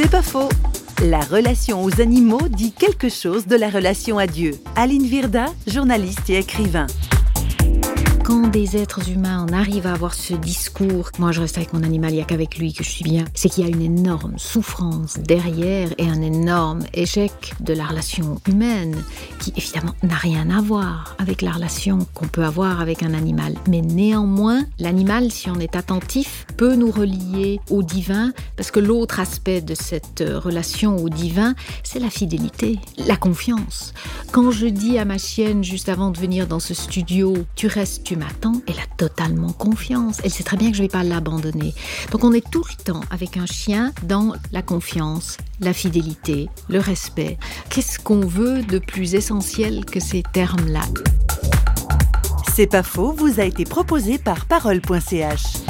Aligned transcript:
C'est 0.00 0.08
pas 0.08 0.22
faux. 0.22 0.48
La 1.06 1.18
relation 1.18 1.82
aux 1.82 2.00
animaux 2.00 2.48
dit 2.48 2.70
quelque 2.70 3.08
chose 3.08 3.48
de 3.48 3.56
la 3.56 3.68
relation 3.68 4.16
à 4.16 4.28
Dieu. 4.28 4.52
Aline 4.76 5.02
Virda, 5.02 5.46
journaliste 5.66 6.30
et 6.30 6.38
écrivain 6.38 6.86
quand 8.28 8.48
des 8.48 8.76
êtres 8.76 9.08
humains 9.08 9.46
en 9.48 9.54
arrivent 9.54 9.86
à 9.86 9.94
avoir 9.94 10.12
ce 10.12 10.34
discours, 10.34 11.08
moi 11.18 11.32
je 11.32 11.40
reste 11.40 11.56
avec 11.56 11.72
mon 11.72 11.82
animal, 11.82 12.10
il 12.10 12.16
n'y 12.16 12.20
a 12.20 12.26
qu'avec 12.26 12.58
lui 12.58 12.74
que 12.74 12.84
je 12.84 12.90
suis 12.90 13.02
bien, 13.02 13.24
c'est 13.32 13.48
qu'il 13.48 13.64
y 13.64 13.66
a 13.66 13.70
une 13.70 13.80
énorme 13.80 14.34
souffrance 14.36 15.18
derrière 15.18 15.88
et 15.96 16.06
un 16.06 16.20
énorme 16.20 16.84
échec 16.92 17.54
de 17.60 17.72
la 17.72 17.86
relation 17.86 18.38
humaine 18.46 19.02
qui 19.40 19.54
évidemment 19.56 19.94
n'a 20.02 20.16
rien 20.16 20.50
à 20.50 20.60
voir 20.60 21.16
avec 21.18 21.40
la 21.40 21.52
relation 21.52 22.06
qu'on 22.12 22.28
peut 22.28 22.44
avoir 22.44 22.82
avec 22.82 23.02
un 23.02 23.14
animal. 23.14 23.54
Mais 23.66 23.80
néanmoins, 23.80 24.60
l'animal, 24.78 25.30
si 25.30 25.48
on 25.48 25.58
est 25.58 25.74
attentif, 25.74 26.44
peut 26.58 26.74
nous 26.74 26.90
relier 26.90 27.60
au 27.70 27.82
divin 27.82 28.34
parce 28.56 28.70
que 28.70 28.80
l'autre 28.80 29.20
aspect 29.20 29.62
de 29.62 29.74
cette 29.74 30.22
relation 30.22 30.96
au 30.96 31.08
divin, 31.08 31.54
c'est 31.82 31.98
la 31.98 32.10
fidélité, 32.10 32.78
la 32.98 33.16
confiance. 33.16 33.94
Quand 34.32 34.50
je 34.50 34.66
dis 34.66 34.98
à 34.98 35.06
ma 35.06 35.16
chienne 35.16 35.64
juste 35.64 35.88
avant 35.88 36.10
de 36.10 36.18
venir 36.18 36.46
dans 36.46 36.60
ce 36.60 36.74
studio, 36.74 37.34
tu 37.54 37.68
restes, 37.68 38.04
tu 38.04 38.17
m'attends, 38.18 38.60
elle 38.66 38.78
a 38.78 38.96
totalement 38.96 39.52
confiance. 39.52 40.18
Elle 40.24 40.30
sait 40.30 40.42
très 40.42 40.56
bien 40.56 40.70
que 40.70 40.76
je 40.76 40.82
ne 40.82 40.86
vais 40.88 40.92
pas 40.92 41.04
l'abandonner. 41.04 41.74
Donc 42.10 42.24
on 42.24 42.32
est 42.32 42.48
tout 42.50 42.64
le 42.68 42.84
temps 42.84 43.00
avec 43.10 43.36
un 43.36 43.46
chien 43.46 43.92
dans 44.02 44.34
la 44.52 44.62
confiance, 44.62 45.36
la 45.60 45.72
fidélité, 45.72 46.48
le 46.68 46.80
respect. 46.80 47.38
Qu'est-ce 47.70 47.98
qu'on 47.98 48.26
veut 48.26 48.62
de 48.62 48.78
plus 48.78 49.14
essentiel 49.14 49.84
que 49.84 50.00
ces 50.00 50.22
termes-là? 50.32 50.84
C'est 52.54 52.66
pas 52.66 52.82
faux, 52.82 53.12
vous 53.12 53.40
a 53.40 53.44
été 53.44 53.64
proposé 53.64 54.18
par 54.18 54.46
parole.ch. 54.46 55.67